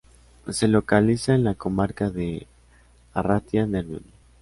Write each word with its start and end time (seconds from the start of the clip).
Se 0.49 0.67
localiza 0.67 1.35
en 1.35 1.43
la 1.43 1.53
comarca 1.53 2.09
de 2.09 2.47
Arratia-Nervión. 3.13 4.01